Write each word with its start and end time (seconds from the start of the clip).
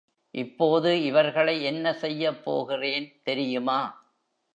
இப்போது 0.33 1.03
இவர்களை 1.03 1.63
என்ன 1.63 1.93
செய்யப்போகிறேன் 2.01 3.07
தெரியுமா? 3.23 3.79